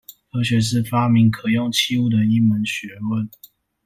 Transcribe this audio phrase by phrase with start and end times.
[0.31, 3.29] 科學是發明可用器物的一門學問